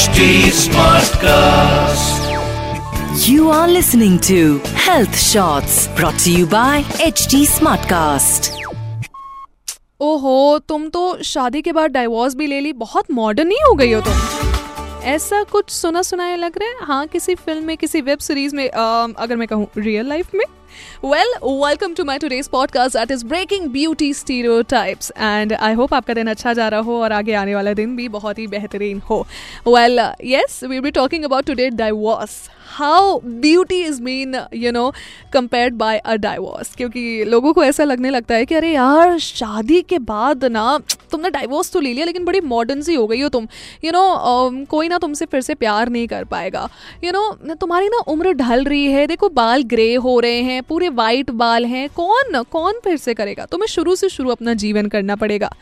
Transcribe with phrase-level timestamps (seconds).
[0.00, 0.20] HD
[0.56, 2.28] Smartcast.
[3.28, 8.50] You are listening to Health Shots brought to you by HT Smartcast.
[10.00, 11.02] ओहो तुम तो
[11.32, 15.42] शादी के बाद डाइवोर्स भी ले ली बहुत मॉडर्न ही हो गई हो तुम ऐसा
[15.52, 19.06] कुछ सुना सुनाया लग रहा है हाँ किसी फ़िल्म में किसी वेब सीरीज़ में अ,
[19.18, 20.44] अगर मैं कहूँ रियल लाइफ में
[21.04, 26.14] well welcome to my today's podcast that is breaking beauty stereotypes and I hope आपका
[26.14, 29.26] दिन अच्छा जा रहा हो और आगे आने वाला दिन भी बहुत ही बेहतरीन हो।
[29.68, 32.40] Well yes we be talking about today divorce
[32.72, 34.92] how beauty is mean you know
[35.32, 39.80] compared by a divorce क्योंकि लोगों को ऐसा लगने लगता है कि अरे यार शादी
[39.82, 40.80] के बाद ना
[41.10, 43.48] तुमने डाइवोर्स तो ले लिया लेकिन बड़ी मॉडर्न सी हो गई हो तुम।
[43.84, 46.68] यू you नो know, कोई ना तुमसे फिर से प्यार नहीं कर पाएगा।
[47.04, 50.40] यू you नो know, तुम्हारी ना उम्र ढल रही है देखो बाल ग्रे हो रहे
[50.42, 53.44] हैं पूरे वाइट बाल हैं कौन कौन फिर से करेगा?
[53.44, 55.52] तुम्हें शुरू से शुरू अपना जीवन करना पड़ेगा।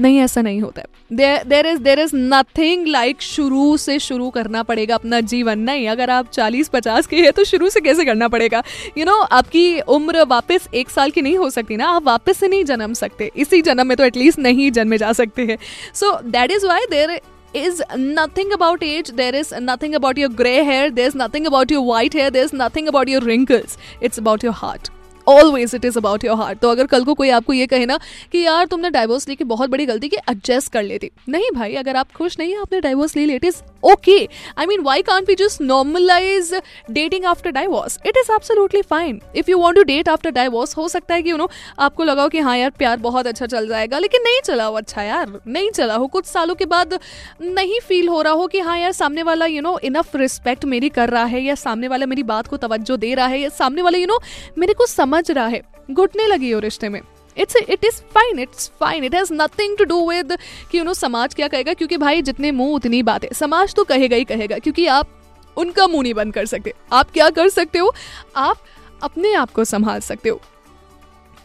[0.00, 4.62] नहीं ऐसा नहीं होता है। There is there is nothing like शुरू से शुरू करना
[4.62, 8.28] पड़ेगा अपना जीवन। नहीं अगर आप चालीस पचास के हैं तो शुरू से कैसे करना
[8.28, 8.58] पड़ेगा?
[8.58, 12.04] यू you नो know, आपकी उम्र वापस एक साल की नहीं हो सकती ना आप
[12.04, 15.58] वापस से नहीं जन्म सकते। इसी जन्म में तो एटलीस्ट नहीं जन्मे जा सकते हैं।
[15.94, 17.20] So that is why there
[17.54, 19.08] is nothing about age.
[19.08, 20.90] There is nothing about your gray hair.
[20.90, 22.30] There's nothing about your white hair.
[22.30, 23.78] There's nothing about your wrinkles.
[24.00, 24.90] It's about your heart
[25.28, 27.98] always it is about your heart तो अगर कल को कोई आपको ये कहे ना
[28.32, 31.96] कि यार तुमने डाइवोर्स लेके बहुत बड़ी गलती की एडजस्ट कर लेती। नहीं भाई, अगर
[31.96, 34.16] आप खुश नहीं है, आपने डाइवोर्स ले लिया it is okay
[34.58, 36.52] I mean why can't be just normalise
[36.90, 40.88] dating after divorce it is absolutely fine if you want to date after divorce हो
[40.88, 43.98] सकता है कि यू नो आपको लगाओ कि हाँ यार, प्यार बहुत अच्छा चल जाएगा,
[43.98, 46.98] लेकिन नहीं चला हो अच्छा यार, नहीं चला हो। कुछ सालों के बाद
[47.42, 50.88] नहीं फील हो रहा हो कि हाँ यार, सामने वाला यू नो इनफ रिस्पेक्ट मेरी
[50.90, 53.82] कर रहा है, या सामने वाला मेरी बात को तवज्जो दे रहा है, या सामने
[53.82, 54.18] वाला यू नो
[54.58, 57.00] मेरे को समझ रहा है। घुटने लगी हो रिश्ते में।
[57.36, 60.36] It's it is fine it's fine it has nothing to do with
[60.70, 63.84] कि यू नो समाज क्या कहेगा, क्योंकि भाई जितने मुँह, उतनी बात। है समाज तो
[63.84, 65.14] कहेगा ही कहेगा, क्योंकि आप
[65.56, 67.94] उनका मुँह नहीं बंद कर सकते। आप क्या कर सकते हो?
[68.36, 68.62] आप
[69.02, 70.40] अपने आप को संभाल सकते हो।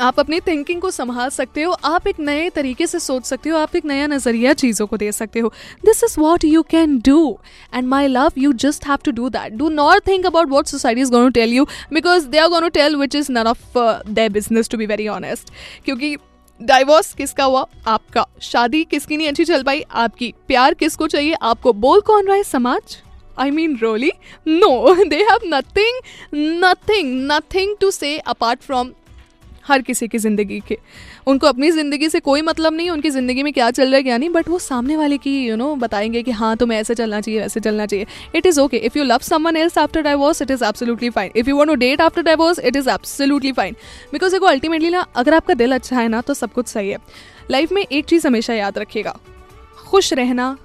[0.00, 3.58] आप अपनी थिंकिंग को संभाल सकते हो, आप एक नए तरीके से सोच सकते हो,
[3.58, 5.48] आप एक नया नज़रिया चीज़ों को दे सकते हो।
[5.84, 7.38] This is what you can do
[7.74, 11.00] and my love you just have to do that do not think about what society
[11.00, 13.78] is gonna tell you because they are gonna tell which is none of
[14.08, 15.52] their business to be very honest
[15.84, 16.16] क्योंकि
[16.60, 17.66] divorce किसका हुआ?
[17.86, 19.82] आपका। शादी किसकी नहीं अच्छी चल पाई?
[19.90, 21.34] आपकी। प्यार किसको चाहिए?
[21.42, 22.96] आपको। बोल कौन रहा है समाज?
[23.38, 24.10] I mean Roli
[24.48, 26.00] no they have nothing
[26.34, 28.90] nothing nothing to say apart from
[29.70, 30.78] हर किसी की ज़िंदगी के।
[31.26, 34.16] उनको अपनी ज़िंदगी से कोई मतलब नहीं उनकी ज़िंदगी में क्या चल रहा है क्या
[34.18, 36.94] नहीं बट वो सामने वाले की यू you नो know, बताएँगे कि हाँ तुम्हें ऐसे
[36.94, 40.42] चलना चाहिए वैसे चलना चाहिए। It is okay if you love someone else after divorce
[40.42, 43.76] it is absolutely fine if you want to date after divorce it is absolutely fine
[44.12, 46.98] because देखो अल्टीमेटली ना अगर आपका दिल अच्छा है ना तो सब कुछ सही है।
[47.50, 49.16] लाइफ में एक चीज़ हमेशा याद रखिएगा।
[49.80, 50.56] खुश रहना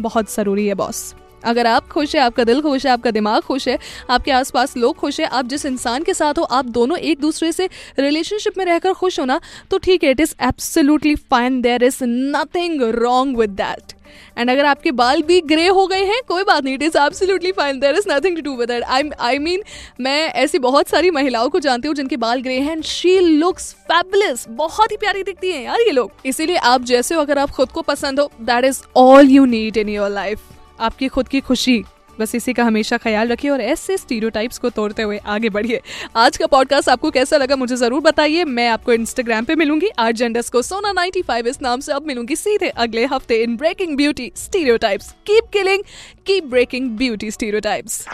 [0.00, 1.14] बहुत ज़रूरी है बॉस
[1.44, 3.78] अगर आप खुश है, आपका दिल खुश है, आपका दिमाग खुश है,
[4.10, 7.52] आपके आसपास लोग खुश है, आप जिस इंसान के साथ हो, आप दोनों एक दूसरे
[7.52, 11.84] से रिलेशनशिप में रहकर खुश हो ना तो ठीक है it is absolutely fine there
[11.84, 13.92] is nothing wrong with that
[14.38, 17.52] and अगर आपके बाल भी ग्रे हो गए हैं, कोई बात नहीं it is absolutely
[17.52, 19.62] fine there is nothing to do with that I I mean
[20.00, 23.72] मैं ऐसी बहुत सारी महिलाओं को जानती हूँ जिनके बाल ग्रे हैं एंड शी लुक्स
[23.90, 26.10] फैबुलस बहुत ही प्यारी दिखती हैं यार ये लोग.
[26.26, 29.76] इसीलिए आप जैसे हो, अगर आप खुद को पसंद हो that is all you need
[29.76, 30.40] in your life
[30.80, 31.84] आपकी खुद की खुशी।
[32.20, 35.80] बस इसी का हमेशा ख्याल रखिए और ऐसे स्टीरियोटाइप्स को तोड़ते हुए आगे बढ़िए।
[36.16, 40.12] आज का पॉडकास्ट आपको कैसा लगा मुझे ज़रूर बताइए। मैं आपको इंस्टाग्राम पे मिलूँगी आर
[40.12, 44.32] जेंडर्स को सोना 95 इस नाम से अब मिलूँगी। सीधे अगले हफ़्ते in breaking beauty
[44.36, 45.82] stereotypes keep killing
[46.26, 48.04] keep breaking beauty stereotypes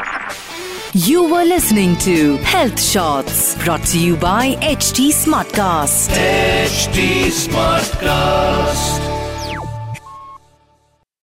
[0.94, 6.16] You were listening to Health Shots brought to you by HT Smartcast.
[6.16, 7.06] HD
[7.44, 9.17] Smartcast.